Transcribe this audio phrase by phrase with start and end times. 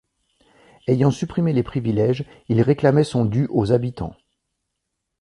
[0.87, 4.15] Ayant supprimé les privilèges, il réclamait son dû aux habitants.